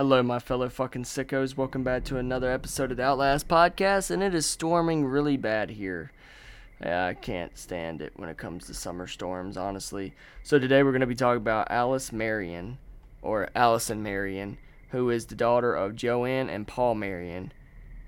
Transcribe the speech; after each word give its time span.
Hello, 0.00 0.22
my 0.22 0.38
fellow 0.38 0.70
fucking 0.70 1.04
sickos. 1.04 1.58
Welcome 1.58 1.84
back 1.84 2.04
to 2.04 2.16
another 2.16 2.50
episode 2.50 2.90
of 2.90 2.96
the 2.96 3.02
Outlast 3.02 3.48
Podcast, 3.48 4.10
and 4.10 4.22
it 4.22 4.34
is 4.34 4.46
storming 4.46 5.04
really 5.04 5.36
bad 5.36 5.68
here. 5.68 6.10
Yeah, 6.80 7.04
I 7.04 7.12
can't 7.12 7.58
stand 7.58 8.00
it 8.00 8.14
when 8.16 8.30
it 8.30 8.38
comes 8.38 8.64
to 8.64 8.72
summer 8.72 9.06
storms, 9.06 9.58
honestly. 9.58 10.14
So 10.42 10.58
today 10.58 10.82
we're 10.82 10.92
going 10.92 11.02
to 11.02 11.06
be 11.06 11.14
talking 11.14 11.42
about 11.42 11.70
Alice 11.70 12.12
Marion, 12.12 12.78
or 13.20 13.50
Allison 13.54 14.02
Marion, 14.02 14.56
who 14.88 15.10
is 15.10 15.26
the 15.26 15.34
daughter 15.34 15.74
of 15.74 15.96
Joanne 15.96 16.48
and 16.48 16.66
Paul 16.66 16.94
Marion. 16.94 17.52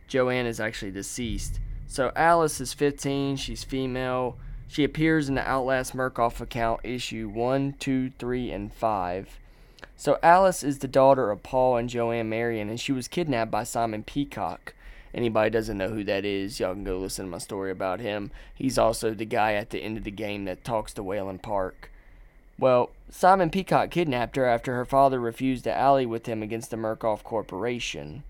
Joanne 0.08 0.46
is 0.46 0.60
actually 0.60 0.92
deceased. 0.92 1.60
So 1.86 2.10
Alice 2.16 2.58
is 2.58 2.72
15, 2.72 3.36
she's 3.36 3.64
female. 3.64 4.38
She 4.66 4.82
appears 4.82 5.28
in 5.28 5.34
the 5.34 5.46
Outlast 5.46 5.94
Murkoff 5.94 6.40
account 6.40 6.80
issue 6.84 7.28
1, 7.28 7.74
2, 7.78 8.12
3, 8.18 8.50
and 8.50 8.72
5. 8.72 9.40
So 9.96 10.18
Alice 10.22 10.62
is 10.62 10.78
the 10.78 10.88
daughter 10.88 11.30
of 11.30 11.42
Paul 11.42 11.76
and 11.76 11.88
Joanne 11.88 12.28
Marion, 12.28 12.68
and 12.68 12.80
she 12.80 12.92
was 12.92 13.08
kidnapped 13.08 13.50
by 13.50 13.64
Simon 13.64 14.02
Peacock. 14.02 14.74
Anybody 15.14 15.50
doesn't 15.50 15.76
know 15.76 15.90
who 15.90 16.04
that 16.04 16.24
is, 16.24 16.58
y'all 16.58 16.74
can 16.74 16.84
go 16.84 16.98
listen 16.98 17.26
to 17.26 17.30
my 17.30 17.38
story 17.38 17.70
about 17.70 18.00
him. 18.00 18.30
He's 18.54 18.78
also 18.78 19.12
the 19.12 19.26
guy 19.26 19.54
at 19.54 19.70
the 19.70 19.82
end 19.82 19.98
of 19.98 20.04
the 20.04 20.10
game 20.10 20.44
that 20.46 20.64
talks 20.64 20.94
to 20.94 21.04
Waylon 21.04 21.42
Park. 21.42 21.90
Well, 22.58 22.90
Simon 23.10 23.50
Peacock 23.50 23.90
kidnapped 23.90 24.36
her 24.36 24.46
after 24.46 24.74
her 24.74 24.84
father 24.84 25.20
refused 25.20 25.64
to 25.64 25.76
ally 25.76 26.04
with 26.04 26.26
him 26.26 26.42
against 26.42 26.70
the 26.70 26.76
Murkoff 26.76 27.22
Corporation. 27.22 28.22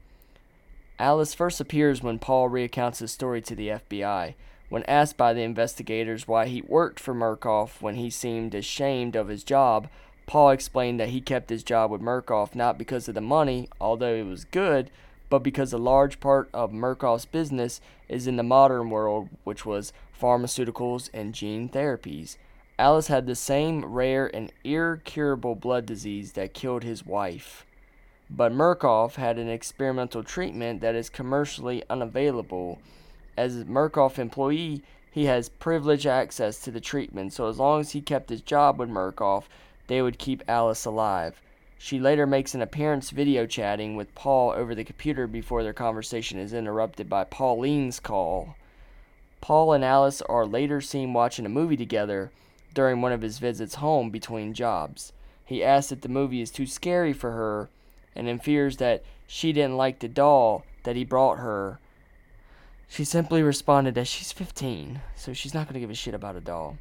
Alice 0.99 1.35
first 1.35 1.61
appears 1.61 2.03
when 2.03 2.19
Paul 2.19 2.49
recounts 2.49 3.01
his 3.01 3.13
story 3.13 3.43
to 3.43 3.55
the 3.55 3.69
FBI. 3.69 4.35
When 4.69 4.85
asked 4.85 5.17
by 5.17 5.35
the 5.35 5.43
investigators 5.43 6.27
why 6.27 6.47
he 6.47 6.63
worked 6.63 6.99
for 6.99 7.15
Murkoff 7.15 7.83
when 7.83 7.97
he 7.97 8.09
seemed 8.09 8.55
ashamed 8.55 9.15
of 9.15 9.29
his 9.29 9.45
job, 9.45 9.89
Paul 10.33 10.49
explained 10.49 10.99
that 10.99 11.11
he 11.11 11.21
kept 11.21 11.51
his 11.51 11.63
job 11.63 11.91
with 11.91 12.01
Murkoff 12.01 12.55
not 12.55 12.79
because 12.79 13.07
of 13.07 13.15
the 13.15 13.21
money, 13.21 13.69
although 13.79 14.15
it 14.15 14.25
was 14.25 14.47
good, 14.47 14.91
but 15.29 15.41
because 15.41 15.75
a 15.75 15.77
large 15.77 16.21
part 16.21 16.49
of 16.55 16.73
Murkoff's 16.73 17.27
business 17.27 17.83
is 18.09 18.27
in 18.27 18.37
the 18.37 18.43
modern 18.43 18.89
world, 18.89 19.29
which 19.45 19.67
was 19.67 19.93
pharmaceuticals 20.19 21.11
and 21.13 21.35
gene 21.35 21.69
therapies. 21.69 22.39
Alice 22.79 23.09
had 23.09 23.27
the 23.27 23.35
same 23.35 23.85
rare 23.85 24.35
and 24.35 24.51
incurable 24.65 25.55
blood 25.55 25.85
disease 25.85 26.33
that 26.33 26.55
killed 26.55 26.83
his 26.83 27.05
wife. 27.05 27.67
But 28.31 28.55
Murkoff 28.55 29.17
had 29.17 29.39
an 29.39 29.51
experimental 29.51 30.25
treatment 30.25 30.81
that 30.81 30.95
is 30.95 31.11
commercially 31.11 31.83
unavailable. 31.91 32.79
As 33.37 33.61
a 33.61 33.65
Murkoff 33.67 34.19
employee, 34.19 34.83
he 35.11 35.27
has 35.27 35.51
privileged 35.51 36.07
access 36.07 36.59
to 36.61 36.71
the 36.71 36.81
treatment, 36.81 37.35
so 37.35 37.49
as 37.49 37.59
long 37.59 37.81
as 37.83 37.91
he 37.91 38.01
kept 38.01 38.31
his 38.31 38.41
job 38.41 38.79
with 38.79 38.89
Murkoff, 38.89 39.45
they 39.93 40.01
would 40.01 40.19
keep 40.19 40.43
Alice 40.49 40.87
alive. 40.87 41.43
She 41.77 42.01
later 42.01 42.27
makes 42.27 42.55
an 42.55 42.63
appearance 42.63 43.11
video 43.11 43.45
chatting 43.45 43.95
with 43.95 44.15
Paul 44.15 44.53
over 44.53 44.75
the 44.75 44.85
computer 44.85 45.27
before 45.27 45.63
their 45.63 45.75
conversation 45.75 46.39
is 46.39 46.55
interrupted 46.55 47.11
by 47.11 47.25
Pauline's 47.25 48.01
call. 48.01 48.57
Paul 49.43 49.75
and 49.75 49.85
Alice 49.85 50.23
are 50.23 50.47
later 50.47 50.81
seen 50.81 51.13
watching 51.13 51.45
a 51.45 51.51
movie 51.51 51.77
together 51.77 52.31
during 52.73 53.03
one 53.03 53.13
of 53.13 53.21
his 53.21 53.39
visits 53.39 53.75
home 53.75 54.09
between 54.09 54.55
jobs. 54.55 55.13
He 55.45 55.63
asks 55.63 55.93
if 55.93 56.01
the 56.01 56.09
movie 56.09 56.41
is 56.41 56.51
too 56.51 56.65
scary 56.65 57.13
for 57.13 57.33
her 57.33 57.69
and 58.17 58.29
in 58.29 58.39
fears 58.39 58.79
that 58.79 59.05
she 59.27 59.53
didn't 59.53 59.77
like 59.77 59.99
the 59.99 60.09
doll 60.09 60.65
that 60.85 60.97
he 60.97 61.05
brought 61.05 61.37
her. 61.37 61.81
She 62.89 63.05
simply 63.05 63.43
responded 63.43 63.95
that 63.97 64.07
she's 64.07 64.33
15, 64.33 65.03
so 65.17 65.35
she's 65.35 65.53
not 65.53 65.67
going 65.67 65.75
to 65.75 65.81
give 65.81 65.91
a 65.91 65.95
shit 65.95 66.15
about 66.15 66.37
a 66.37 66.41
doll. 66.41 66.79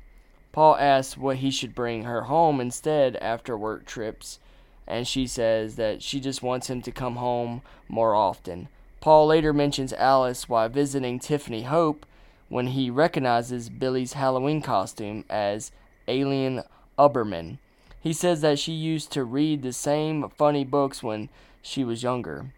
Paul 0.52 0.75
asks 0.77 1.17
what 1.17 1.38
he 1.38 1.52
should 1.52 1.73
bring 1.73 2.03
her 2.03 2.23
home 2.23 2.59
instead 2.59 3.16
after 3.17 3.57
work 3.57 3.85
trips, 3.85 4.39
and 4.85 5.07
she 5.07 5.25
says 5.27 5.77
that 5.77 6.03
she 6.03 6.19
just 6.19 6.44
wants 6.44 6.69
him 6.69 6.81
to 6.81 6.91
come 6.91 7.16
home 7.16 7.61
more 7.88 8.13
often. 8.16 8.67
Paul 8.99 9.27
later 9.27 9.53
mentions 9.53 9.94
Alice 9.94 10.49
while 10.49 10.69
visiting 10.69 11.19
Tiffany 11.19 11.63
Hope 11.63 12.05
when 12.49 12.67
he 12.67 12.89
recognizes 12.89 13.69
Billy's 13.69 14.13
Halloween 14.13 14.61
costume 14.61 15.23
as 15.29 15.72
Alien 16.07 16.63
Uberman. 17.00 17.57
He 18.01 18.13
says 18.13 18.41
that 18.41 18.59
she 18.59 18.73
used 18.73 19.11
to 19.11 19.23
read 19.23 19.61
the 19.61 19.73
same 19.73 20.29
funny 20.38 20.66
books 20.66 21.01
when 21.01 21.29
she 21.61 21.84
was 21.84 22.03
younger. 22.03 22.51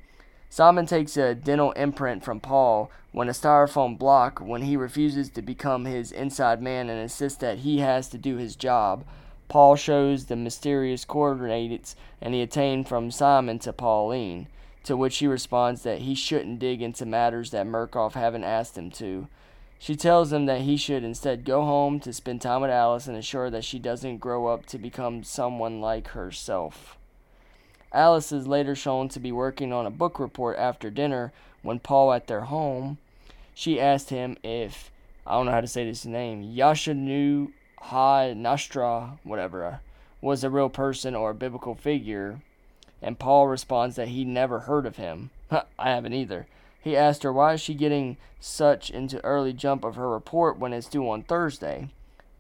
Simon 0.50 0.86
takes 0.86 1.18
a 1.18 1.34
dental 1.34 1.72
imprint 1.72 2.24
from 2.24 2.40
Paul 2.40 2.92
when 3.12 3.30
a 3.30 3.32
styrofoam 3.32 3.98
block 3.98 4.40
when 4.40 4.64
he 4.64 4.76
refuses 4.76 5.30
to 5.32 5.42
become 5.42 5.86
his 5.86 6.12
inside 6.12 6.62
man 6.62 6.90
and 6.90 7.00
insists 7.00 7.40
that 7.40 7.60
he 7.60 7.80
has 7.80 8.10
to 8.10 8.18
do 8.18 8.38
his 8.38 8.56
job. 8.56 9.06
Paul 9.48 9.76
shows 9.76 10.26
the 10.26 10.36
mysterious 10.36 11.06
coordinates 11.06 11.96
and 12.22 12.34
he 12.34 12.42
attained 12.42 12.88
from 12.88 13.12
Simon 13.12 13.60
to 13.60 13.72
Pauline, 13.72 14.48
to 14.84 14.98
which 14.98 15.18
he 15.18 15.28
responds 15.28 15.84
that 15.84 16.00
he 16.00 16.16
shouldn't 16.16 16.60
dig 16.60 16.82
into 16.82 17.06
matters 17.06 17.52
that 17.52 17.66
Murkoff 17.66 18.14
haven't 18.14 18.44
asked 18.44 18.78
him 18.78 18.92
to. 18.92 19.28
She 19.80 19.96
tells 19.96 20.32
him 20.32 20.46
that 20.46 20.62
he 20.62 20.78
should 20.78 21.04
instead 21.04 21.46
go 21.46 21.64
home 21.64 22.00
to 22.02 22.14
spend 22.14 22.42
time 22.42 22.62
with 22.62 22.72
Alice 22.72 23.08
and 23.08 23.16
ensure 23.16 23.50
that 23.50 23.66
she 23.66 23.80
doesn't 23.80 24.18
grow 24.18 24.48
up 24.48 24.66
to 24.68 24.78
become 24.78 25.24
someone 25.24 25.82
like 25.82 26.10
herself. 26.10 26.98
Alice 27.94 28.32
is 28.32 28.48
later 28.48 28.74
shown 28.74 29.08
to 29.10 29.20
be 29.20 29.32
working 29.32 29.72
on 29.72 29.86
a 29.86 29.92
book 29.92 30.20
report 30.20 30.58
after 30.58 30.90
dinner 30.90 31.32
when 31.62 31.78
Paul 31.78 32.12
at 32.12 32.26
their 32.26 32.42
home. 32.42 32.98
She 33.54 33.80
asked 33.80 34.10
him 34.10 34.36
if 34.44 34.90
I 35.28 35.34
don't 35.34 35.46
know 35.46 35.52
how 35.52 35.62
to 35.62 35.68
say 35.68 35.86
this 35.86 36.06
name, 36.06 36.44
Yashanu 36.44 37.52
Ha 37.78 38.34
Nastra, 38.34 39.20
whatever, 39.24 39.80
was 40.22 40.44
a 40.44 40.50
real 40.50 40.70
person 40.70 41.16
or 41.16 41.30
a 41.30 41.36
biblical 41.36 41.76
figure, 41.76 42.42
and 43.02 43.20
Paul 43.20 43.48
responds 43.48 43.96
that 43.96 44.08
he 44.08 44.26
never 44.26 44.62
heard 44.62 44.86
of 44.86 44.96
him. 44.96 45.30
I 45.52 45.90
haven't 45.92 46.14
either. 46.14 46.48
He 46.82 46.98
asked 46.98 47.24
her 47.24 47.32
why 47.32 47.54
is 47.54 47.62
she 47.62 47.76
getting 47.76 48.18
such 48.40 48.90
into 48.90 49.24
early 49.24 49.54
jump 49.54 49.84
of 49.84 49.96
her 49.96 50.10
report 50.10 50.58
when 50.58 50.74
it's 50.74 50.88
due 50.88 51.08
on 51.10 51.24
Thursday. 51.24 51.90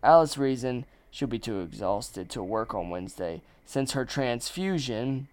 Alice 0.02 0.38
reasoned 0.38 0.86
she'll 1.12 1.28
be 1.28 1.40
too 1.40 1.62
exhausted 1.62 2.30
to 2.32 2.42
work 2.44 2.74
on 2.74 2.90
Wednesday 2.90 3.42
since 3.66 3.92
her 3.92 4.04
transfusion 4.04 5.28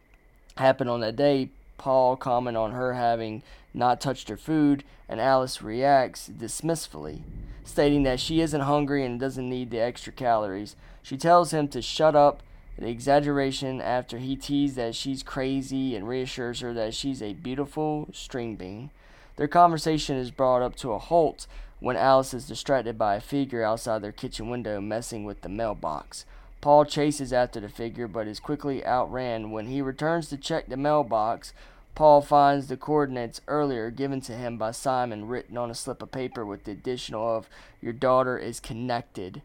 happened 0.60 0.88
on 0.88 1.00
that 1.00 1.16
day. 1.16 1.50
Paul 1.78 2.16
comment 2.16 2.56
on 2.56 2.72
her 2.72 2.92
having 2.92 3.42
not 3.74 4.00
touched 4.00 4.28
her 4.28 4.36
food, 4.36 4.84
and 5.08 5.20
Alice 5.20 5.62
reacts 5.62 6.28
dismissively. 6.28 7.22
stating 7.64 8.02
that 8.02 8.20
she 8.20 8.40
isn't 8.40 8.62
hungry 8.62 9.04
and 9.04 9.20
doesn't 9.20 9.48
need 9.48 9.70
the 9.70 9.78
extra 9.78 10.12
calories. 10.12 10.76
She 11.02 11.16
tells 11.16 11.52
him 11.52 11.68
to 11.68 11.80
shut 11.80 12.16
up, 12.16 12.42
the 12.78 12.88
exaggeration 12.88 13.80
after 13.80 14.18
he 14.18 14.36
teases 14.36 14.76
that 14.76 14.94
she's 14.94 15.22
crazy 15.22 15.94
and 15.94 16.08
reassures 16.08 16.60
her 16.60 16.72
that 16.74 16.94
she's 16.94 17.22
a 17.22 17.34
beautiful 17.34 18.08
string 18.12 18.56
bean. 18.56 18.90
Their 19.36 19.48
conversation 19.48 20.16
is 20.16 20.30
brought 20.30 20.62
up 20.62 20.76
to 20.76 20.92
a 20.92 20.98
halt 20.98 21.46
when 21.78 21.96
Alice 21.96 22.34
is 22.34 22.48
distracted 22.48 22.96
by 22.98 23.16
a 23.16 23.20
figure 23.20 23.62
outside 23.62 24.02
their 24.02 24.12
kitchen 24.12 24.48
window 24.48 24.80
messing 24.80 25.24
with 25.24 25.42
the 25.42 25.48
mailbox. 25.48 26.24
Paul 26.60 26.84
chases 26.84 27.32
after 27.32 27.60
the 27.60 27.68
figure 27.68 28.06
but 28.06 28.26
is 28.26 28.40
quickly 28.40 28.84
outran. 28.84 29.50
When 29.50 29.66
he 29.66 29.80
returns 29.80 30.28
to 30.28 30.36
check 30.36 30.68
the 30.68 30.76
mailbox, 30.76 31.54
Paul 31.94 32.20
finds 32.20 32.68
the 32.68 32.76
coordinates 32.76 33.40
earlier 33.48 33.90
given 33.90 34.20
to 34.22 34.32
him 34.32 34.58
by 34.58 34.72
Simon 34.72 35.26
written 35.26 35.56
on 35.56 35.70
a 35.70 35.74
slip 35.74 36.02
of 36.02 36.12
paper 36.12 36.44
with 36.44 36.64
the 36.64 36.72
additional 36.72 37.36
of 37.36 37.48
your 37.80 37.92
daughter 37.92 38.38
is 38.38 38.60
connected. 38.60 39.42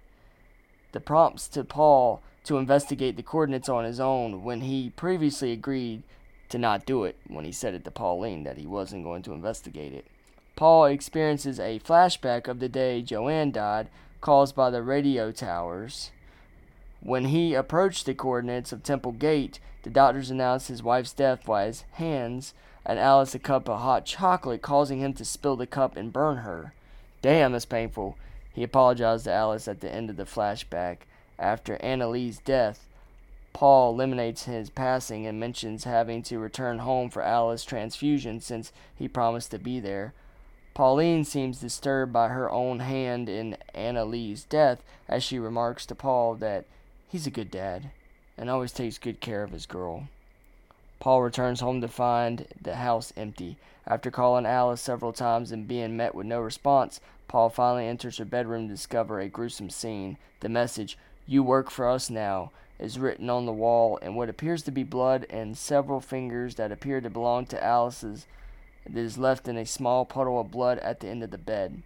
The 0.91 0.99
prompts 0.99 1.47
to 1.49 1.63
Paul 1.63 2.21
to 2.45 2.57
investigate 2.57 3.17
the 3.17 3.23
coordinates 3.23 3.69
on 3.69 3.85
his 3.85 3.99
own 3.99 4.43
when 4.43 4.61
he 4.61 4.91
previously 4.91 5.51
agreed 5.51 6.03
to 6.49 6.57
not 6.57 6.85
do 6.85 7.03
it 7.03 7.17
when 7.27 7.43
he 7.43 7.51
said 7.51 7.73
it 7.73 7.83
to 7.85 7.91
Pauline 7.91 8.43
that 8.43 8.57
he 8.57 8.67
wasn't 8.67 9.03
going 9.03 9.23
to 9.23 9.33
investigate 9.33 9.93
it. 9.93 10.05
Paul 10.55 10.85
experiences 10.85 11.59
a 11.59 11.79
flashback 11.79 12.47
of 12.47 12.59
the 12.59 12.69
day 12.69 13.01
Joanne 13.01 13.51
died 13.51 13.89
caused 14.21 14.55
by 14.55 14.69
the 14.69 14.81
radio 14.81 15.31
towers. 15.31 16.11
When 17.05 17.25
he 17.25 17.53
approached 17.53 18.07
the 18.07 18.15
coordinates 18.15 18.73
of 18.73 18.81
Temple 18.81 19.11
Gate, 19.11 19.59
the 19.83 19.91
doctors 19.91 20.31
announced 20.31 20.69
his 20.69 20.81
wife's 20.81 21.13
death 21.13 21.45
by 21.45 21.65
his 21.65 21.81
hands 21.91 22.55
and 22.83 22.97
Alice 22.97 23.35
a 23.35 23.39
cup 23.39 23.69
of 23.69 23.81
hot 23.81 24.07
chocolate, 24.07 24.63
causing 24.63 25.01
him 25.01 25.13
to 25.13 25.23
spill 25.23 25.55
the 25.55 25.67
cup 25.67 25.95
and 25.95 26.11
burn 26.11 26.37
her. 26.37 26.73
Damn, 27.21 27.51
that's 27.51 27.63
painful. 27.63 28.17
He 28.51 28.63
apologized 28.63 29.25
to 29.25 29.31
Alice 29.31 29.67
at 29.67 29.81
the 29.81 29.93
end 29.93 30.09
of 30.09 30.15
the 30.15 30.25
flashback. 30.25 31.01
After 31.37 31.75
Anna 31.75 32.07
Lee's 32.07 32.39
death, 32.39 32.89
Paul 33.53 33.93
eliminates 33.93 34.45
his 34.45 34.71
passing 34.71 35.27
and 35.27 35.39
mentions 35.39 35.83
having 35.83 36.23
to 36.23 36.39
return 36.39 36.79
home 36.79 37.11
for 37.11 37.21
Alice's 37.21 37.67
transfusion 37.67 38.39
since 38.39 38.73
he 38.95 39.07
promised 39.07 39.51
to 39.51 39.59
be 39.59 39.79
there. 39.79 40.15
Pauline 40.73 41.23
seems 41.23 41.59
disturbed 41.59 42.11
by 42.11 42.29
her 42.29 42.49
own 42.49 42.79
hand 42.79 43.29
in 43.29 43.57
Anna 43.75 44.05
Lee's 44.05 44.43
death 44.43 44.81
as 45.07 45.23
she 45.23 45.37
remarks 45.37 45.85
to 45.85 45.93
Paul 45.93 46.33
that 46.37 46.65
he's 47.07 47.27
a 47.27 47.31
good 47.31 47.51
dad 47.51 47.91
and 48.37 48.49
always 48.49 48.71
takes 48.71 48.97
good 48.97 49.19
care 49.19 49.43
of 49.43 49.51
his 49.51 49.65
girl. 49.65 50.07
Paul 50.99 51.21
returns 51.21 51.59
home 51.59 51.81
to 51.81 51.87
find 51.87 52.47
the 52.61 52.75
house 52.75 53.13
empty. 53.15 53.57
After 53.87 54.09
calling 54.09 54.45
Alice 54.45 54.81
several 54.81 55.13
times 55.13 55.51
and 55.51 55.67
being 55.67 55.95
met 55.95 56.15
with 56.15 56.25
no 56.25 56.39
response, 56.39 56.99
Paul 57.27 57.49
finally 57.49 57.87
enters 57.87 58.17
her 58.17 58.25
bedroom 58.25 58.67
to 58.67 58.73
discover 58.73 59.19
a 59.19 59.27
gruesome 59.27 59.69
scene. 59.69 60.17
The 60.39 60.49
message, 60.49 60.97
You 61.27 61.43
work 61.43 61.69
for 61.69 61.87
us 61.87 62.09
now, 62.09 62.51
is 62.79 62.99
written 62.99 63.29
on 63.29 63.45
the 63.45 63.53
wall, 63.53 63.99
and 64.01 64.15
what 64.15 64.29
appears 64.29 64.63
to 64.63 64.71
be 64.71 64.83
blood 64.83 65.25
and 65.29 65.57
several 65.57 66.01
fingers 66.01 66.55
that 66.55 66.71
appear 66.71 67.01
to 67.01 67.09
belong 67.09 67.45
to 67.47 67.63
Alice's 67.63 68.25
it 68.85 68.95
is 68.95 69.17
left 69.17 69.47
in 69.47 69.57
a 69.57 69.65
small 69.65 70.05
puddle 70.05 70.39
of 70.39 70.51
blood 70.51 70.77
at 70.79 70.99
the 70.99 71.07
end 71.07 71.23
of 71.23 71.31
the 71.31 71.37
bed. 71.37 71.81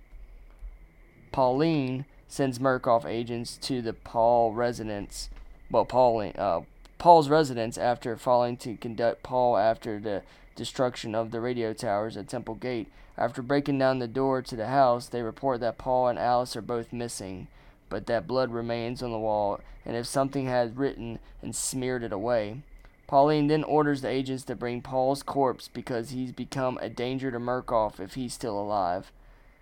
Pauline 1.31 2.05
sends 2.29 2.59
Murkoff 2.59 3.05
agents 3.05 3.57
to 3.57 3.81
the 3.81 3.91
Paul 3.91 4.53
residence. 4.53 5.29
Well, 5.69 5.83
Pauline, 5.83 6.35
uh, 6.37 6.61
Paul's 6.99 7.27
residence 7.27 7.77
after 7.77 8.15
failing 8.15 8.55
to 8.57 8.77
conduct 8.77 9.23
Paul 9.23 9.57
after 9.57 9.99
the 9.99 10.21
destruction 10.55 11.15
of 11.15 11.31
the 11.31 11.41
radio 11.41 11.73
towers 11.73 12.15
at 12.15 12.29
Temple 12.29 12.55
Gate. 12.55 12.87
After 13.17 13.41
breaking 13.41 13.79
down 13.79 13.99
the 13.99 14.07
door 14.07 14.41
to 14.43 14.55
the 14.55 14.67
house, 14.67 15.07
they 15.07 15.21
report 15.21 15.59
that 15.61 15.77
Paul 15.77 16.07
and 16.07 16.19
Alice 16.19 16.55
are 16.55 16.61
both 16.61 16.93
missing, 16.93 17.47
but 17.89 18.05
that 18.05 18.27
blood 18.27 18.51
remains 18.51 19.01
on 19.01 19.11
the 19.11 19.17
wall, 19.17 19.59
and 19.85 19.97
if 19.97 20.05
something 20.05 20.45
had 20.45 20.77
written 20.77 21.19
and 21.41 21.55
smeared 21.55 22.03
it 22.03 22.13
away. 22.13 22.61
Pauline 23.07 23.47
then 23.47 23.63
orders 23.63 24.01
the 24.01 24.07
agents 24.07 24.43
to 24.43 24.55
bring 24.55 24.81
Paul's 24.81 25.23
corpse 25.23 25.67
because 25.67 26.11
he's 26.11 26.31
become 26.31 26.77
a 26.79 26.89
danger 26.89 27.31
to 27.31 27.39
Murkoff 27.39 27.99
if 27.99 28.13
he's 28.13 28.35
still 28.35 28.59
alive. 28.59 29.11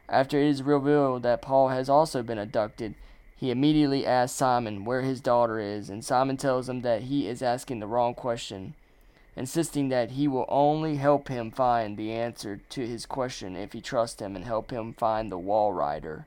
After 0.09 0.39
it 0.39 0.47
is 0.47 0.63
revealed 0.63 1.23
that 1.23 1.41
Paul 1.41 1.69
has 1.69 1.89
also 1.89 2.23
been 2.23 2.37
abducted, 2.37 2.95
he 3.35 3.51
immediately 3.51 4.05
asks 4.05 4.37
Simon 4.37 4.85
where 4.85 5.01
his 5.01 5.21
daughter 5.21 5.59
is, 5.59 5.89
and 5.89 6.03
Simon 6.03 6.37
tells 6.37 6.69
him 6.69 6.81
that 6.81 7.03
he 7.03 7.27
is 7.27 7.41
asking 7.41 7.79
the 7.79 7.87
wrong 7.87 8.15
question, 8.15 8.73
insisting 9.35 9.89
that 9.89 10.11
he 10.11 10.27
will 10.27 10.45
only 10.47 10.95
help 10.95 11.27
him 11.27 11.51
find 11.51 11.97
the 11.97 12.11
answer 12.11 12.61
to 12.69 12.87
his 12.87 13.05
question 13.05 13.55
if 13.55 13.73
he 13.73 13.81
trusts 13.81 14.21
him 14.21 14.35
and 14.35 14.45
help 14.45 14.71
him 14.71 14.93
find 14.93 15.31
the 15.31 15.37
Walrider. 15.37 16.25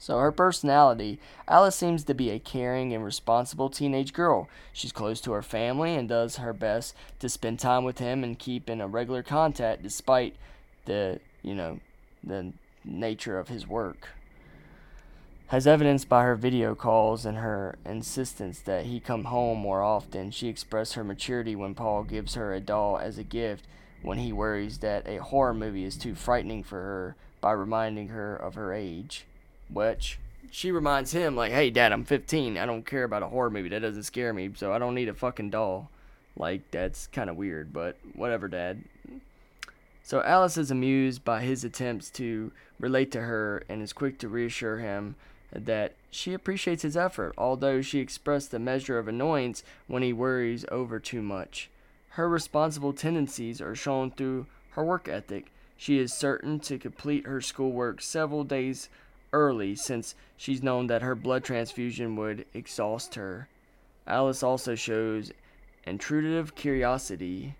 So, 0.00 0.18
her 0.18 0.32
personality 0.32 1.18
Alice 1.48 1.76
seems 1.76 2.04
to 2.04 2.14
be 2.14 2.30
a 2.30 2.38
caring 2.38 2.92
and 2.94 3.04
responsible 3.04 3.68
teenage 3.68 4.12
girl. 4.12 4.48
She's 4.72 4.92
close 4.92 5.20
to 5.22 5.32
her 5.32 5.42
family 5.42 5.94
and 5.94 6.08
does 6.08 6.36
her 6.36 6.52
best 6.52 6.94
to 7.18 7.28
spend 7.28 7.58
time 7.58 7.84
with 7.84 7.98
him 7.98 8.22
and 8.24 8.38
keep 8.38 8.70
in 8.70 8.80
a 8.80 8.88
regular 8.88 9.24
contact 9.24 9.82
despite 9.82 10.36
the, 10.84 11.20
you 11.42 11.54
know, 11.54 11.80
the 12.22 12.52
nature 12.84 13.38
of 13.38 13.48
his 13.48 13.66
work. 13.66 14.08
As 15.50 15.66
evidenced 15.66 16.08
by 16.08 16.24
her 16.24 16.36
video 16.36 16.74
calls 16.74 17.24
and 17.24 17.38
her 17.38 17.78
insistence 17.86 18.60
that 18.60 18.84
he 18.84 19.00
come 19.00 19.24
home 19.24 19.58
more 19.58 19.82
often, 19.82 20.30
she 20.30 20.48
expressed 20.48 20.94
her 20.94 21.04
maturity 21.04 21.56
when 21.56 21.74
Paul 21.74 22.04
gives 22.04 22.34
her 22.34 22.52
a 22.52 22.60
doll 22.60 22.98
as 22.98 23.16
a 23.16 23.24
gift 23.24 23.66
when 24.02 24.18
he 24.18 24.32
worries 24.32 24.78
that 24.78 25.08
a 25.08 25.16
horror 25.16 25.54
movie 25.54 25.84
is 25.84 25.96
too 25.96 26.14
frightening 26.14 26.62
for 26.62 26.76
her 26.76 27.16
by 27.40 27.52
reminding 27.52 28.08
her 28.08 28.36
of 28.36 28.54
her 28.54 28.72
age 28.72 29.24
which 29.72 30.18
she 30.50 30.70
reminds 30.70 31.12
him 31.12 31.36
like, 31.36 31.52
"Hey, 31.52 31.70
Dad, 31.70 31.92
I'm 31.92 32.04
15. 32.04 32.56
I 32.56 32.66
don't 32.66 32.86
care 32.86 33.04
about 33.04 33.22
a 33.22 33.28
horror 33.28 33.50
movie. 33.50 33.68
That 33.68 33.82
doesn't 33.82 34.04
scare 34.04 34.32
me. 34.32 34.50
So 34.54 34.72
I 34.72 34.78
don't 34.78 34.94
need 34.94 35.08
a 35.08 35.14
fucking 35.14 35.50
doll." 35.50 35.90
Like 36.36 36.70
that's 36.70 37.06
kind 37.08 37.28
of 37.28 37.36
weird, 37.36 37.72
but 37.72 37.96
whatever, 38.14 38.48
Dad. 38.48 38.84
So 40.08 40.22
Alice 40.22 40.56
is 40.56 40.70
amused 40.70 41.22
by 41.22 41.42
his 41.42 41.64
attempts 41.64 42.08
to 42.12 42.50
relate 42.80 43.12
to 43.12 43.20
her 43.20 43.62
and 43.68 43.82
is 43.82 43.92
quick 43.92 44.18
to 44.20 44.28
reassure 44.30 44.78
him 44.78 45.16
that 45.52 45.96
she 46.10 46.32
appreciates 46.32 46.80
his 46.80 46.96
effort, 46.96 47.34
although 47.36 47.82
she 47.82 47.98
expressed 47.98 48.54
a 48.54 48.58
measure 48.58 48.98
of 48.98 49.06
annoyance 49.06 49.62
when 49.86 50.02
he 50.02 50.14
worries 50.14 50.64
over 50.70 50.98
too 50.98 51.20
much. 51.20 51.68
Her 52.12 52.26
responsible 52.26 52.94
tendencies 52.94 53.60
are 53.60 53.74
shown 53.74 54.10
through 54.10 54.46
her 54.70 54.82
work 54.82 55.08
ethic. 55.10 55.52
She 55.76 55.98
is 55.98 56.10
certain 56.10 56.58
to 56.60 56.78
complete 56.78 57.26
her 57.26 57.42
schoolwork 57.42 58.00
several 58.00 58.44
days 58.44 58.88
early 59.34 59.74
since 59.74 60.14
she's 60.38 60.62
known 60.62 60.86
that 60.86 61.02
her 61.02 61.14
blood 61.14 61.44
transfusion 61.44 62.16
would 62.16 62.46
exhaust 62.54 63.16
her. 63.16 63.46
Alice 64.06 64.42
also 64.42 64.74
shows 64.74 65.32
intrusive 65.84 66.54
curiosity 66.54 67.56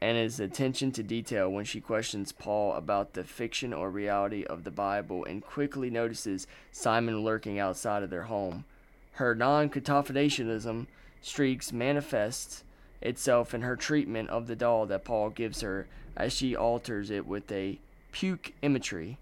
and 0.00 0.16
his 0.16 0.40
attention 0.40 0.92
to 0.92 1.02
detail 1.02 1.50
when 1.50 1.64
she 1.64 1.80
questions 1.80 2.32
Paul 2.32 2.72
about 2.72 3.12
the 3.12 3.24
fiction 3.24 3.72
or 3.72 3.90
reality 3.90 4.44
of 4.44 4.64
the 4.64 4.70
Bible 4.70 5.24
and 5.24 5.42
quickly 5.42 5.90
notices 5.90 6.46
Simon 6.72 7.20
lurking 7.20 7.58
outside 7.58 8.02
of 8.02 8.10
their 8.10 8.22
home. 8.22 8.64
Her 9.12 9.34
non 9.34 9.68
cacophonianism 9.68 10.86
streaks 11.20 11.72
manifests 11.72 12.64
itself 13.02 13.52
in 13.52 13.62
her 13.62 13.76
treatment 13.76 14.30
of 14.30 14.46
the 14.46 14.56
doll 14.56 14.86
that 14.86 15.04
Paul 15.04 15.30
gives 15.30 15.60
her 15.60 15.86
as 16.16 16.32
she 16.32 16.56
alters 16.56 17.10
it 17.10 17.26
with 17.26 17.50
a 17.52 17.78
puke 18.12 18.52
imagery. 18.62 19.18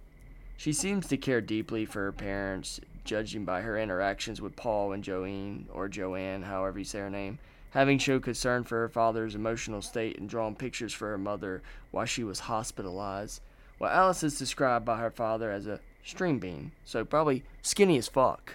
She 0.57 0.73
seems 0.73 1.07
to 1.09 1.17
care 1.17 1.41
deeply 1.41 1.85
for 1.85 2.05
her 2.05 2.13
parents, 2.13 2.81
judging 3.05 3.45
by 3.45 3.63
her 3.63 3.79
interactions 3.79 4.41
with 4.41 4.57
Paul 4.57 4.93
and 4.93 5.05
Joanne, 5.05 5.67
or 5.73 5.89
Joanne, 5.89 6.43
however 6.43 6.79
you 6.79 6.85
say 6.85 6.99
her 7.01 7.11
name, 7.11 7.39
having 7.71 7.99
shown 7.99 8.21
concern 8.21 8.65
for 8.65 8.79
her 8.79 8.89
father's 8.89 9.35
emotional 9.35 9.83
state 9.83 10.19
and 10.19 10.29
drawn 10.29 10.55
pictures 10.55 10.93
for 10.93 11.09
her 11.09 11.19
mother 11.19 11.63
while 11.91 12.07
she 12.07 12.25
was 12.25 12.41
hospitalized. 12.41 13.41
While 13.79 13.93
Alice 13.93 14.23
is 14.23 14.39
described 14.39 14.85
by 14.85 14.99
her 14.99 15.11
father 15.11 15.51
as 15.51 15.67
a 15.67 15.81
string 16.05 16.39
bean, 16.39 16.73
so 16.85 17.05
probably 17.05 17.45
skinny 17.63 17.99
as 17.99 18.09
fuck. 18.09 18.55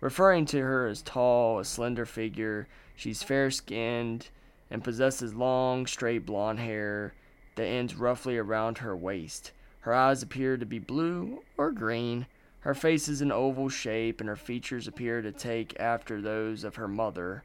Referring 0.00 0.44
to 0.46 0.60
her 0.60 0.86
as 0.86 1.02
tall, 1.02 1.58
a 1.58 1.64
slender 1.64 2.04
figure, 2.04 2.66
she's 2.96 3.22
fair 3.22 3.50
skinned 3.50 4.28
and 4.70 4.82
possesses 4.82 5.34
long, 5.34 5.86
straight 5.86 6.26
blonde 6.26 6.58
hair 6.58 7.14
that 7.54 7.66
ends 7.66 7.94
roughly 7.94 8.36
around 8.36 8.78
her 8.78 8.96
waist. 8.96 9.52
Her 9.80 9.94
eyes 9.94 10.22
appear 10.22 10.56
to 10.56 10.66
be 10.66 10.78
blue 10.78 11.42
or 11.56 11.70
green. 11.70 12.26
Her 12.60 12.74
face 12.74 13.08
is 13.08 13.20
an 13.20 13.30
oval 13.30 13.68
shape, 13.68 14.20
and 14.20 14.28
her 14.28 14.36
features 14.36 14.88
appear 14.88 15.22
to 15.22 15.30
take 15.30 15.78
after 15.78 16.20
those 16.20 16.64
of 16.64 16.76
her 16.76 16.88
mother. 16.88 17.44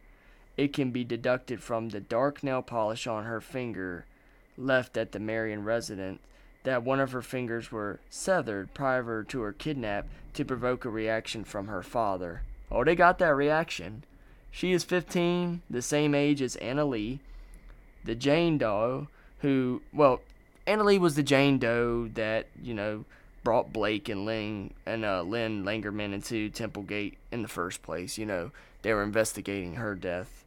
It 0.60 0.74
can 0.74 0.92
be 0.92 1.06
deducted 1.06 1.64
from 1.64 1.88
the 1.88 2.02
dark 2.02 2.44
nail 2.44 2.62
polish 2.62 3.08
on 3.08 3.24
her 3.24 3.40
finger 3.40 4.06
left 4.58 4.98
at 4.98 5.14
the 5.14 5.20
Marion 5.20 5.64
residence 5.64 6.20
that 6.64 6.84
one 6.84 7.00
of 7.00 7.14
her 7.14 7.22
fingers 7.22 7.72
were 7.72 8.02
severed 8.10 8.74
prior 8.74 9.24
to 9.24 9.40
her 9.40 9.54
kidnap 9.54 10.10
to 10.34 10.44
provoke 10.44 10.84
a 10.84 10.90
reaction 10.90 11.46
from 11.46 11.68
her 11.68 11.82
father. 11.82 12.42
Oh, 12.70 12.84
they 12.84 12.94
got 12.94 13.20
that 13.20 13.38
reaction. 13.38 14.04
She 14.52 14.74
is 14.74 14.84
15, 14.84 15.62
the 15.70 15.82
same 15.82 16.14
age 16.14 16.42
as 16.42 16.58
Anna 16.58 16.84
Lee, 16.84 17.22
the 18.04 18.14
Jane 18.14 18.58
Doe, 18.58 19.08
who, 19.38 19.82
well, 19.94 20.20
Anna 20.68 20.84
Lee 20.84 21.00
was 21.00 21.16
the 21.16 21.24
Jane 21.24 21.58
Doe 21.58 22.10
that, 22.16 22.48
you 22.62 22.74
know, 22.74 23.06
brought 23.46 23.72
Blake 23.72 24.10
and 24.10 24.26
Ling 24.26 24.74
and 24.86 25.06
uh, 25.06 25.22
Lynn 25.22 25.64
Langermann 25.64 26.12
into 26.12 26.50
Templegate 26.50 27.18
in 27.32 27.44
the 27.44 27.48
first 27.48 27.82
place. 27.82 28.18
You 28.18 28.26
know, 28.26 28.52
they 28.82 28.94
were 28.94 29.04
investigating 29.04 29.76
her 29.76 29.96
death. 29.96 30.40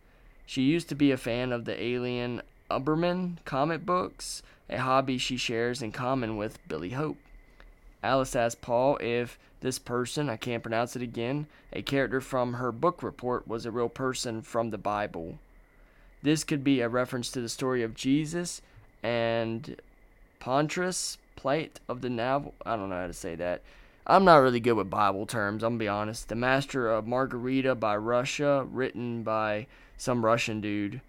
She 0.46 0.62
used 0.62 0.88
to 0.88 0.94
be 0.94 1.10
a 1.10 1.16
fan 1.16 1.52
of 1.52 1.64
the 1.64 1.82
alien 1.82 2.42
Uberman 2.70 3.36
comic 3.44 3.84
books, 3.84 4.42
a 4.68 4.78
hobby 4.78 5.18
she 5.18 5.36
shares 5.36 5.82
in 5.82 5.92
common 5.92 6.36
with 6.36 6.66
Billy 6.68 6.90
Hope. 6.90 7.18
Alice 8.02 8.34
asked 8.34 8.60
Paul 8.60 8.96
if 9.00 9.38
this 9.60 9.78
person, 9.78 10.28
I 10.28 10.36
can't 10.36 10.62
pronounce 10.62 10.96
it 10.96 11.02
again, 11.02 11.46
a 11.72 11.82
character 11.82 12.20
from 12.20 12.54
her 12.54 12.72
book 12.72 13.02
report, 13.02 13.46
was 13.46 13.64
a 13.64 13.70
real 13.70 13.88
person 13.88 14.42
from 14.42 14.70
the 14.70 14.78
Bible. 14.78 15.38
This 16.22 16.44
could 16.44 16.64
be 16.64 16.80
a 16.80 16.88
reference 16.88 17.30
to 17.32 17.40
the 17.40 17.48
story 17.48 17.82
of 17.82 17.94
Jesus 17.94 18.60
and 19.02 19.76
Pontius 20.40 21.18
Pilate 21.36 21.80
of 21.88 22.00
the 22.00 22.10
Naval. 22.10 22.54
I 22.66 22.76
don't 22.76 22.90
know 22.90 23.00
how 23.00 23.06
to 23.06 23.12
say 23.12 23.34
that. 23.36 23.62
I'm 24.06 24.24
not 24.24 24.38
really 24.38 24.58
good 24.58 24.72
with 24.72 24.90
Bible 24.90 25.26
terms, 25.26 25.62
I'm 25.62 25.74
gonna 25.74 25.78
be 25.78 25.88
honest. 25.88 26.28
The 26.28 26.34
Master 26.34 26.90
of 26.90 27.06
Margarita 27.06 27.76
by 27.76 27.96
Russia, 27.96 28.66
written 28.68 29.22
by 29.22 29.68
some 29.96 30.24
Russian 30.24 30.60
dude. 30.60 31.00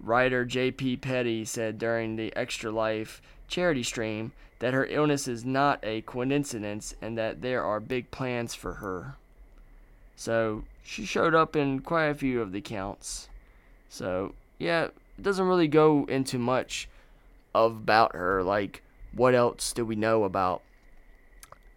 Writer 0.00 0.44
J.T. 0.44 0.98
Petty 0.98 1.44
said 1.44 1.78
during 1.78 2.14
the 2.14 2.34
Extra 2.36 2.70
Life 2.70 3.20
charity 3.48 3.82
stream 3.82 4.32
that 4.60 4.72
her 4.72 4.86
illness 4.86 5.26
is 5.26 5.44
not 5.44 5.80
a 5.82 6.02
coincidence 6.02 6.94
and 7.02 7.18
that 7.18 7.42
there 7.42 7.64
are 7.64 7.80
big 7.80 8.10
plans 8.12 8.54
for 8.54 8.74
her. 8.74 9.16
So 10.14 10.62
she 10.84 11.04
showed 11.04 11.34
up 11.34 11.56
in 11.56 11.80
quite 11.80 12.06
a 12.06 12.14
few 12.14 12.40
of 12.40 12.52
the 12.52 12.60
counts. 12.60 13.28
So 13.88 14.34
yeah, 14.60 14.84
it 14.84 15.22
doesn't 15.22 15.46
really 15.46 15.68
go 15.68 16.04
into 16.04 16.38
much 16.38 16.88
about 17.52 18.14
her. 18.14 18.44
Like, 18.44 18.82
what 19.12 19.34
else 19.34 19.72
do 19.72 19.84
we 19.84 19.96
know 19.96 20.22
about 20.22 20.62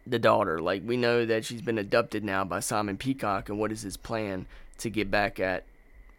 the 0.06 0.20
daughter? 0.20 0.60
Like, 0.60 0.84
we 0.86 0.98
know 0.98 1.26
that 1.26 1.46
she's 1.46 1.62
been 1.62 1.78
adopted 1.78 2.24
now 2.24 2.44
by 2.44 2.60
Simon 2.60 2.98
Peacock, 2.98 3.50
and 3.50 3.60
what 3.60 3.72
is 3.72 3.82
his 3.82 3.98
plan 3.98 4.46
to 4.78 4.90
get 4.90 5.10
back 5.10 5.40
at 5.40 5.66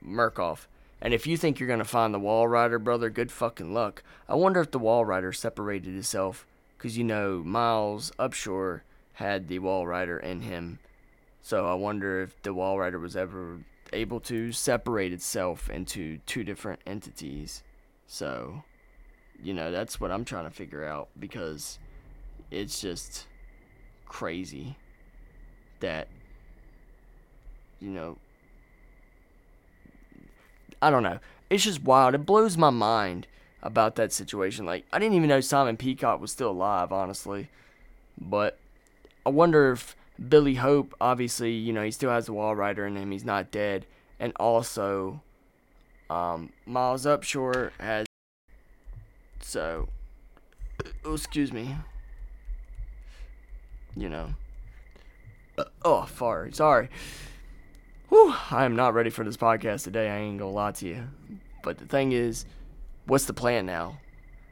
Murkoff? 0.05 0.67
And 1.01 1.13
if 1.13 1.27
you 1.27 1.37
think 1.37 1.61
you're 1.61 1.69
gonna 1.69 1.85
find 1.85 2.15
the 2.15 2.21
Walrider, 2.21 2.83
brother, 2.83 3.11
good 3.11 3.31
fucking 3.31 3.73
luck. 3.75 4.03
I 4.29 4.35
wonder 4.35 4.61
if 4.61 4.71
the 4.71 4.81
Walrider 4.81 5.35
separated 5.35 5.93
himself, 5.93 6.47
cause 6.79 6.97
you 6.97 7.05
know 7.05 7.43
Miles 7.45 8.13
Upshur 8.19 8.81
had 9.15 9.49
the 9.49 9.59
Walrider 9.59 10.23
in 10.23 10.43
him. 10.43 10.79
So 11.47 11.67
I 11.67 11.75
wonder 11.75 12.23
if 12.23 12.43
the 12.43 12.53
Wall 12.53 12.79
Rider 12.79 12.99
was 12.99 13.17
ever 13.17 13.61
able 13.93 14.19
to 14.21 14.51
separate 14.53 15.13
itself 15.13 15.71
into 15.71 16.19
two 16.27 16.43
different 16.43 16.81
entities. 16.87 17.63
So, 18.07 18.65
you 19.41 19.55
know, 19.55 19.71
that's 19.71 20.01
what 20.01 20.11
I'm 20.11 20.25
trying 20.25 20.45
to 20.45 20.51
figure 20.51 20.85
out 20.85 21.09
because 21.19 21.79
it's 22.51 22.81
just 22.81 23.27
crazy 24.07 24.77
that 25.81 26.09
you 27.81 27.91
know 27.91 28.17
I 30.81 30.91
don't 30.91 31.03
know. 31.03 31.19
It's 31.49 31.65
just 31.65 31.83
wild. 31.83 32.15
It 32.15 32.27
blows 32.27 32.57
my 32.57 32.71
mind 32.71 33.27
about 33.63 33.97
that 33.97 34.13
situation. 34.13 34.67
Like 34.67 34.85
I 34.93 34.99
didn't 34.99 35.15
even 35.15 35.29
know 35.29 35.41
Simon 35.41 35.77
Peacock 35.77 36.21
was 36.21 36.33
still 36.33 36.51
alive, 36.51 36.93
honestly. 36.93 37.49
But 38.19 38.59
I 39.25 39.31
wonder 39.31 39.73
if 39.73 39.97
Billy 40.29 40.55
Hope, 40.55 40.95
obviously, 41.01 41.53
you 41.53 41.73
know, 41.73 41.83
he 41.83 41.91
still 41.91 42.11
has 42.11 42.27
the 42.27 42.33
Walrider 42.33 42.87
in 42.87 42.97
him. 42.97 43.11
He's 43.11 43.25
not 43.25 43.51
dead. 43.51 43.87
And 44.19 44.33
also, 44.37 45.21
um, 46.09 46.53
Miles 46.65 47.05
Upshur 47.05 47.71
has. 47.79 48.07
So, 49.41 49.89
oh, 51.05 51.15
excuse 51.15 51.53
me. 51.53 51.77
You 53.97 54.09
know. 54.11 54.35
Uh, 55.59 55.65
oh, 55.85 56.09
sorry. 56.17 56.53
Sorry. 56.53 56.89
I 58.13 58.65
am 58.65 58.77
not 58.77 58.95
ready 58.95 59.11
for 59.11 59.25
this 59.25 59.37
podcast 59.37 59.85
today. 59.85 60.11
I 60.11 60.19
ain't 60.19 60.39
gonna 60.39 60.51
lie 60.51 60.73
to 60.73 60.87
you. 60.87 61.05
But 61.63 61.79
the 61.79 61.87
thing 61.87 62.13
is, 62.13 62.45
what's 63.07 63.25
the 63.25 63.33
plan 63.33 63.67
now? 63.67 63.99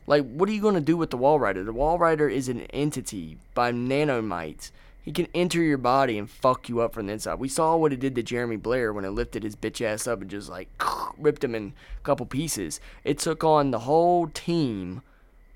Like, 0.06 0.24
what 0.24 0.48
are 0.48 0.52
you 0.52 0.60
gonna 0.60 0.80
do 0.80 0.96
with 0.96 1.10
the 1.10 1.18
Walrider? 1.18 1.64
The 1.64 1.72
Walrider 1.72 2.30
is 2.30 2.48
an 2.48 2.62
entity 2.72 3.38
by 3.54 3.72
nanomites. 3.72 4.70
He 5.02 5.12
can 5.12 5.28
enter 5.34 5.62
your 5.62 5.78
body 5.78 6.16
and 6.16 6.28
fuck 6.28 6.68
you 6.68 6.80
up 6.80 6.94
from 6.94 7.06
the 7.06 7.12
inside. 7.12 7.38
We 7.38 7.48
saw 7.48 7.76
what 7.76 7.92
it 7.92 8.00
did 8.00 8.14
to 8.14 8.22
Jeremy 8.22 8.56
Blair 8.56 8.92
when 8.92 9.04
it 9.04 9.10
lifted 9.10 9.42
his 9.42 9.54
bitch 9.54 9.84
ass 9.84 10.06
up 10.06 10.22
and 10.22 10.30
just 10.30 10.48
like 10.48 10.68
ripped 11.18 11.44
him 11.44 11.54
in 11.54 11.74
a 11.98 12.02
couple 12.02 12.24
pieces. 12.24 12.80
It 13.04 13.18
took 13.18 13.44
on 13.44 13.70
the 13.70 13.80
whole 13.80 14.28
team 14.28 15.02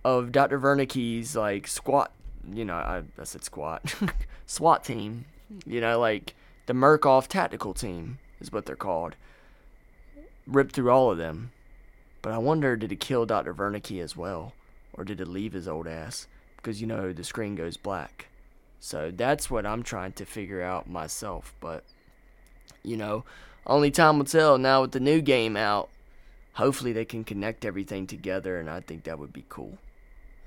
of 0.04 0.32
Dr. 0.32 0.60
Wernicke's 0.60 1.34
like 1.34 1.66
squat, 1.66 2.12
you 2.54 2.64
know, 2.64 2.74
I, 2.74 3.02
I 3.18 3.24
said 3.24 3.44
squat, 3.44 3.94
SWAT 4.46 4.84
team. 4.84 5.24
You 5.64 5.80
know, 5.80 5.98
like 5.98 6.34
the 6.66 6.74
Murkoff 6.74 7.28
tactical 7.28 7.74
team 7.74 8.18
is 8.40 8.52
what 8.52 8.66
they're 8.66 8.76
called. 8.76 9.16
Ripped 10.46 10.74
through 10.74 10.90
all 10.90 11.10
of 11.10 11.18
them. 11.18 11.52
But 12.22 12.32
I 12.32 12.38
wonder, 12.38 12.76
did 12.76 12.92
it 12.92 13.00
kill 13.00 13.26
Dr. 13.26 13.54
Wernicke 13.54 14.02
as 14.02 14.16
well? 14.16 14.52
Or 14.92 15.04
did 15.04 15.20
it 15.20 15.28
leave 15.28 15.52
his 15.52 15.68
old 15.68 15.86
ass? 15.86 16.26
Because, 16.56 16.80
you 16.80 16.86
know, 16.86 17.12
the 17.12 17.24
screen 17.24 17.54
goes 17.54 17.76
black. 17.76 18.28
So 18.80 19.10
that's 19.14 19.50
what 19.50 19.66
I'm 19.66 19.82
trying 19.82 20.12
to 20.14 20.24
figure 20.24 20.62
out 20.62 20.88
myself. 20.88 21.54
But, 21.60 21.84
you 22.82 22.96
know, 22.96 23.24
only 23.66 23.90
time 23.90 24.18
will 24.18 24.24
tell 24.24 24.58
now 24.58 24.82
with 24.82 24.92
the 24.92 25.00
new 25.00 25.20
game 25.20 25.56
out. 25.56 25.88
Hopefully 26.54 26.92
they 26.92 27.04
can 27.04 27.22
connect 27.22 27.64
everything 27.64 28.06
together, 28.06 28.58
and 28.58 28.68
I 28.68 28.80
think 28.80 29.04
that 29.04 29.18
would 29.18 29.32
be 29.32 29.44
cool. 29.48 29.78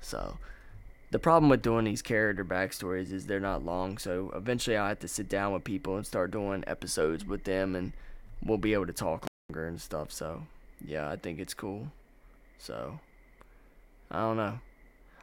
So, 0.02 0.36
the 1.12 1.18
problem 1.18 1.50
with 1.50 1.60
doing 1.60 1.84
these 1.84 2.00
character 2.00 2.42
backstories 2.42 3.12
is 3.12 3.26
they're 3.26 3.38
not 3.38 3.62
long, 3.62 3.98
so 3.98 4.32
eventually 4.34 4.78
I'll 4.78 4.88
have 4.88 5.00
to 5.00 5.08
sit 5.08 5.28
down 5.28 5.52
with 5.52 5.62
people 5.62 5.96
and 5.96 6.06
start 6.06 6.30
doing 6.30 6.64
episodes 6.66 7.26
with 7.26 7.44
them, 7.44 7.76
and 7.76 7.92
we'll 8.42 8.56
be 8.56 8.72
able 8.72 8.86
to 8.86 8.94
talk 8.94 9.26
longer 9.50 9.66
and 9.66 9.78
stuff. 9.78 10.10
So, 10.10 10.44
yeah, 10.82 11.10
I 11.10 11.16
think 11.16 11.38
it's 11.38 11.52
cool. 11.52 11.88
So, 12.56 12.98
I 14.10 14.20
don't 14.20 14.38
know. 14.38 14.58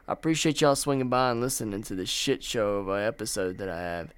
I 0.06 0.12
appreciate 0.12 0.60
y'all 0.60 0.76
swinging 0.76 1.08
by 1.08 1.32
and 1.32 1.40
listening 1.40 1.82
to 1.82 1.96
the 1.96 2.06
shit 2.06 2.44
show 2.44 2.76
of 2.76 2.88
an 2.88 3.02
episode 3.02 3.58
that 3.58 3.68
I 3.68 3.80
have. 3.80 4.14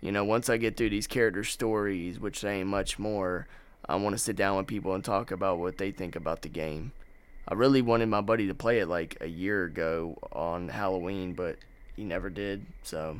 You 0.00 0.12
know, 0.12 0.22
once 0.22 0.48
I 0.48 0.58
get 0.58 0.76
through 0.76 0.90
these 0.90 1.08
character 1.08 1.42
stories, 1.42 2.20
which 2.20 2.44
ain't 2.44 2.68
much 2.68 3.00
more, 3.00 3.48
I 3.88 3.96
want 3.96 4.14
to 4.14 4.18
sit 4.18 4.36
down 4.36 4.58
with 4.58 4.68
people 4.68 4.94
and 4.94 5.04
talk 5.04 5.32
about 5.32 5.58
what 5.58 5.78
they 5.78 5.90
think 5.90 6.14
about 6.14 6.42
the 6.42 6.48
game. 6.48 6.92
I 7.48 7.54
really 7.54 7.82
wanted 7.82 8.06
my 8.06 8.20
buddy 8.20 8.48
to 8.48 8.54
play 8.54 8.80
it 8.80 8.88
like 8.88 9.18
a 9.20 9.26
year 9.26 9.64
ago 9.64 10.18
on 10.32 10.68
Halloween, 10.68 11.34
but 11.34 11.56
he 11.94 12.04
never 12.04 12.28
did. 12.30 12.66
So, 12.82 13.18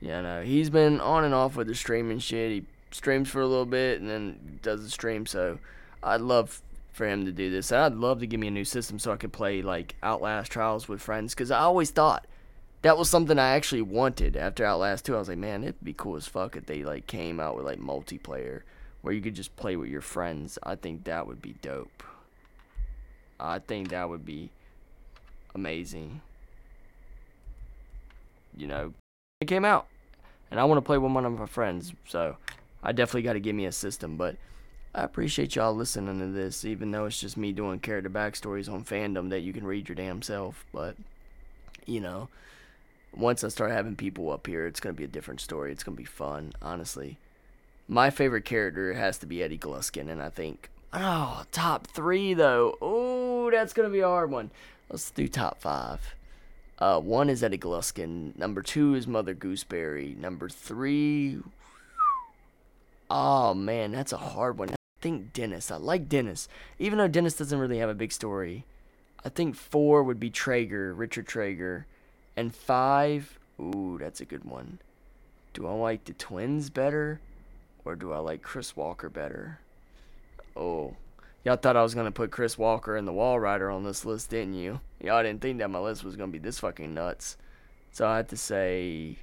yeah, 0.00 0.20
no, 0.20 0.42
he's 0.42 0.70
been 0.70 1.00
on 1.00 1.24
and 1.24 1.34
off 1.34 1.56
with 1.56 1.66
the 1.66 1.74
streaming 1.74 2.18
shit. 2.18 2.50
He 2.50 2.64
streams 2.90 3.28
for 3.28 3.40
a 3.40 3.46
little 3.46 3.66
bit 3.66 4.00
and 4.00 4.10
then 4.10 4.58
does 4.62 4.82
the 4.82 4.90
stream. 4.90 5.26
So, 5.26 5.58
I'd 6.02 6.20
love 6.20 6.62
for 6.92 7.06
him 7.06 7.26
to 7.26 7.32
do 7.32 7.50
this. 7.50 7.70
And 7.70 7.82
I'd 7.82 7.94
love 7.94 8.20
to 8.20 8.26
give 8.26 8.40
me 8.40 8.48
a 8.48 8.50
new 8.52 8.64
system 8.64 8.98
so 8.98 9.12
I 9.12 9.16
could 9.16 9.32
play 9.32 9.62
like 9.62 9.96
Outlast 10.02 10.50
Trials 10.50 10.88
with 10.88 11.00
friends 11.00 11.34
because 11.34 11.50
I 11.50 11.60
always 11.60 11.90
thought 11.90 12.26
that 12.82 12.98
was 12.98 13.10
something 13.10 13.38
I 13.38 13.50
actually 13.50 13.82
wanted 13.82 14.36
after 14.36 14.64
Outlast 14.64 15.04
2. 15.04 15.14
I 15.14 15.18
was 15.18 15.28
like, 15.28 15.38
man, 15.38 15.62
it'd 15.62 15.82
be 15.82 15.92
cool 15.92 16.16
as 16.16 16.26
fuck 16.26 16.56
if 16.56 16.66
they 16.66 16.84
like 16.84 17.06
came 17.06 17.40
out 17.40 17.56
with 17.56 17.66
like 17.66 17.80
multiplayer 17.80 18.62
where 19.02 19.14
you 19.14 19.20
could 19.20 19.34
just 19.34 19.56
play 19.56 19.76
with 19.76 19.88
your 19.88 20.00
friends. 20.00 20.58
I 20.62 20.74
think 20.74 21.04
that 21.04 21.26
would 21.26 21.42
be 21.42 21.54
dope. 21.62 22.02
I 23.38 23.58
think 23.58 23.88
that 23.88 24.08
would 24.08 24.24
be 24.24 24.50
amazing. 25.54 26.20
You 28.56 28.66
know, 28.66 28.94
it 29.40 29.46
came 29.46 29.64
out, 29.64 29.86
and 30.50 30.58
I 30.58 30.64
want 30.64 30.78
to 30.78 30.82
play 30.82 30.98
with 30.98 31.12
one 31.12 31.26
of 31.26 31.38
my 31.38 31.46
friends, 31.46 31.92
so 32.06 32.36
I 32.82 32.92
definitely 32.92 33.22
got 33.22 33.34
to 33.34 33.40
give 33.40 33.54
me 33.54 33.66
a 33.66 33.72
system. 33.72 34.16
But 34.16 34.36
I 34.94 35.02
appreciate 35.02 35.56
y'all 35.56 35.74
listening 35.74 36.18
to 36.20 36.28
this, 36.28 36.64
even 36.64 36.90
though 36.90 37.04
it's 37.04 37.20
just 37.20 37.36
me 37.36 37.52
doing 37.52 37.80
character 37.80 38.08
backstories 38.08 38.72
on 38.72 38.84
fandom 38.84 39.30
that 39.30 39.40
you 39.40 39.52
can 39.52 39.66
read 39.66 39.88
your 39.88 39.96
damn 39.96 40.22
self. 40.22 40.64
But 40.72 40.96
you 41.84 42.00
know, 42.00 42.28
once 43.14 43.44
I 43.44 43.48
start 43.48 43.72
having 43.72 43.96
people 43.96 44.30
up 44.30 44.46
here, 44.46 44.66
it's 44.66 44.80
gonna 44.80 44.94
be 44.94 45.04
a 45.04 45.08
different 45.08 45.40
story. 45.40 45.72
It's 45.72 45.84
gonna 45.84 45.96
be 45.96 46.04
fun, 46.04 46.52
honestly. 46.62 47.18
My 47.88 48.10
favorite 48.10 48.44
character 48.44 48.94
has 48.94 49.18
to 49.18 49.26
be 49.26 49.42
Eddie 49.42 49.58
Gluskin, 49.58 50.10
and 50.10 50.22
I 50.22 50.30
think 50.30 50.70
Oh, 50.92 51.44
top 51.52 51.86
three 51.86 52.32
though. 52.32 52.78
Oh, 53.46 53.50
that's 53.50 53.72
gonna 53.72 53.90
be 53.90 54.00
a 54.00 54.08
hard 54.08 54.32
one. 54.32 54.50
Let's 54.90 55.08
do 55.12 55.28
top 55.28 55.60
five. 55.60 56.16
Uh, 56.80 56.98
one 56.98 57.30
is 57.30 57.44
Eddie 57.44 57.58
Gluskin. 57.58 58.36
Number 58.36 58.60
two 58.60 58.96
is 58.96 59.06
Mother 59.06 59.34
Gooseberry. 59.34 60.16
Number 60.18 60.48
three. 60.48 61.38
Oh 63.08 63.54
man, 63.54 63.92
that's 63.92 64.12
a 64.12 64.16
hard 64.16 64.58
one. 64.58 64.70
I 64.70 64.74
think 65.00 65.32
Dennis. 65.32 65.70
I 65.70 65.76
like 65.76 66.08
Dennis, 66.08 66.48
even 66.80 66.98
though 66.98 67.06
Dennis 67.06 67.36
doesn't 67.36 67.60
really 67.60 67.78
have 67.78 67.88
a 67.88 67.94
big 67.94 68.10
story. 68.10 68.64
I 69.24 69.28
think 69.28 69.54
four 69.54 70.02
would 70.02 70.18
be 70.18 70.28
Traeger, 70.28 70.92
Richard 70.92 71.28
Traeger, 71.28 71.86
and 72.36 72.52
five. 72.52 73.38
Ooh, 73.60 73.96
that's 74.00 74.20
a 74.20 74.24
good 74.24 74.44
one. 74.44 74.80
Do 75.54 75.68
I 75.68 75.72
like 75.72 76.04
the 76.04 76.14
twins 76.14 76.68
better, 76.68 77.20
or 77.84 77.94
do 77.94 78.12
I 78.12 78.18
like 78.18 78.42
Chris 78.42 78.74
Walker 78.74 79.08
better? 79.08 79.60
Oh, 80.56 80.96
y'all 81.46 81.56
thought 81.56 81.76
I 81.76 81.82
was 81.84 81.94
gonna 81.94 82.10
put 82.10 82.32
Chris 82.32 82.58
Walker 82.58 82.96
and 82.96 83.06
the 83.06 83.12
Walrider 83.12 83.72
on 83.72 83.84
this 83.84 84.04
list, 84.04 84.30
didn't 84.30 84.54
you? 84.54 84.80
Y'all 85.00 85.22
didn't 85.22 85.40
think 85.40 85.58
that 85.58 85.70
my 85.70 85.78
list 85.78 86.02
was 86.02 86.16
gonna 86.16 86.32
be 86.32 86.40
this 86.40 86.58
fucking 86.58 86.92
nuts. 86.92 87.36
So 87.92 88.04
I 88.04 88.16
have 88.16 88.26
to 88.28 88.36
say, 88.36 89.18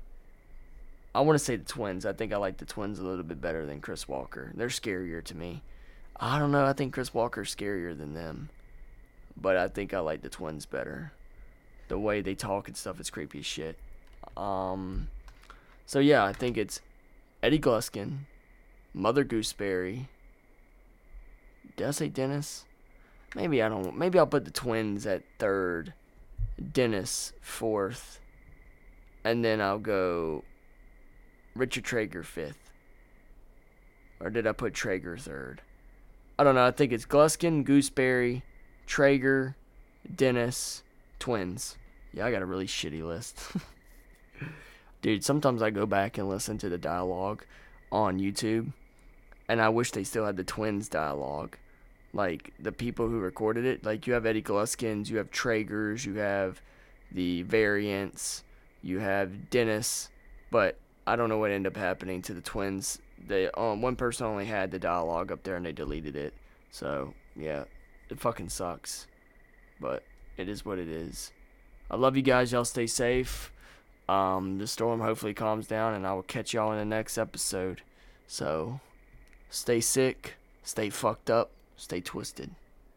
I 1.14 1.20
want 1.20 1.38
to 1.38 1.44
say 1.44 1.58
the 1.58 1.66
Twins. 1.66 2.06
I 2.06 2.14
think 2.14 2.32
I 2.32 2.38
like 2.38 2.58
the 2.58 2.66
Twins 2.66 2.98
a 2.98 3.04
little 3.04 3.26
bit 3.26 3.42
better 3.42 3.66
than 3.66 3.82
Chris 3.82 4.08
Walker. 4.08 4.54
They're 4.56 4.70
scarier 4.70 5.22
to 5.26 5.36
me. 5.36 5.64
I 6.18 6.40
don't 6.40 6.54
know. 6.54 6.66
I 6.66 6.72
think 6.72 6.94
Chris 6.94 7.14
Walker's 7.14 7.54
scarier 7.54 7.96
than 7.96 8.14
them, 8.14 8.50
but 9.36 9.58
I 9.58 9.68
think 9.68 9.94
I 9.94 10.00
like 10.00 10.22
the 10.22 10.30
Twins 10.30 10.66
better. 10.66 11.12
The 11.90 12.00
way 12.00 12.22
they 12.22 12.36
talk 12.36 12.70
and 12.70 12.78
stuff 12.78 13.02
is 13.02 13.10
creepy 13.10 13.40
as 13.40 13.46
shit. 13.46 13.78
Um, 14.38 15.10
so 15.86 16.00
yeah, 16.00 16.24
I 16.24 16.32
think 16.32 16.58
it's 16.58 16.80
Eddie 17.44 17.60
Gluskin, 17.60 18.20
Mother 18.94 19.26
Gooseberry. 19.26 20.08
Did 21.76 21.88
I 21.88 21.92
say 21.92 22.10
Dennis? 22.10 22.66
Maybe 23.36 23.64
I 23.64 23.70
don't. 23.70 23.98
Maybe 23.98 24.20
I'll 24.20 24.28
put 24.28 24.46
the 24.46 24.52
Twins 24.52 25.06
at 25.06 25.24
third, 25.40 25.94
Dennis 26.72 27.34
fourth, 27.42 28.20
and 29.24 29.44
then 29.44 29.60
I'll 29.60 29.80
go 29.80 30.44
Richard 31.56 31.84
Traeger 31.84 32.24
fifth. 32.24 32.72
Or 34.20 34.30
did 34.30 34.48
I 34.48 34.52
put 34.52 34.74
Traeger 34.74 35.18
third? 35.18 35.62
I 36.38 36.44
don't 36.44 36.56
know. 36.56 36.66
I 36.66 36.72
think 36.72 36.92
it's 36.92 37.06
Gluskin, 37.06 37.64
Gooseberry, 37.64 38.44
Traeger, 38.86 39.56
Dennis, 40.16 40.84
Twins. 41.20 41.78
Yeah, 42.14 42.26
I 42.26 42.32
got 42.32 42.42
a 42.42 42.46
really 42.46 42.68
shitty 42.68 43.04
list. 43.04 43.40
Dude, 45.02 45.24
sometimes 45.24 45.62
I 45.62 45.70
go 45.70 45.86
back 45.86 46.18
and 46.18 46.30
listen 46.30 46.58
to 46.60 46.70
the 46.70 46.78
dialogue 46.78 47.44
on 47.92 48.20
YouTube, 48.20 48.72
and 49.48 49.62
I 49.62 49.70
wish 49.70 49.92
they 49.92 50.04
still 50.04 50.26
had 50.26 50.38
the 50.38 50.44
Twins 50.44 50.90
dialogue. 50.90 51.58
Like 52.14 52.54
the 52.60 52.72
people 52.72 53.08
who 53.08 53.20
recorded 53.20 53.66
it, 53.66 53.84
like 53.84 54.06
you 54.06 54.14
have 54.14 54.26
Eddie 54.26 54.44
Gluskins, 54.44 55.10
you 55.10 55.18
have 55.18 55.32
Traegers, 55.32 56.06
you 56.06 56.16
have 56.16 56.62
the 57.12 57.42
variants, 57.44 58.44
you 58.82 59.00
have 59.00 59.50
Dennis, 59.50 60.10
but 60.52 60.78
I 61.08 61.16
don't 61.16 61.30
know 61.30 61.40
what 61.40 61.52
ended 61.52 61.74
up 61.74 61.78
happening 61.78 62.22
to 62.24 62.34
the 62.34 62.42
Twins. 62.42 63.00
They 63.26 63.50
um 63.52 63.82
one 63.82 63.96
person 63.96 64.28
only 64.28 64.46
had 64.46 64.72
the 64.72 64.80
dialogue 64.80 65.32
up 65.32 65.44
there 65.44 65.56
and 65.56 65.66
they 65.66 65.72
deleted 65.72 66.16
it. 66.16 66.34
So 66.70 67.14
yeah, 67.36 67.64
it 68.10 68.20
fucking 68.20 68.50
sucks, 68.50 69.08
but 69.80 70.04
it 70.38 70.50
is 70.50 70.66
what 70.66 70.80
it 70.80 70.88
is. 70.88 71.32
I 71.90 71.96
love 71.96 72.16
you 72.16 72.24
guys. 72.24 72.52
Y'all 72.52 72.66
stay 72.66 72.88
safe. 72.88 73.52
Um, 74.10 74.58
the 74.58 74.68
storm 74.68 75.00
hopefully 75.00 75.34
calms 75.34 75.68
down, 75.68 75.94
and 75.94 76.06
I 76.06 76.14
will 76.14 76.24
catch 76.24 76.54
y'all 76.54 76.72
in 76.72 76.78
the 76.78 76.86
next 76.86 77.18
episode. 77.18 77.82
So, 78.28 78.80
stay 79.54 79.80
sick, 79.80 80.34
stay 80.64 80.90
fucked 80.90 81.30
up, 81.30 81.52
stay 81.78 82.02
twisted. 82.02 82.50